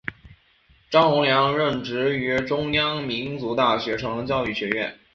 [0.89, 4.97] 张宏良任职于中央民族大学成人教育学院。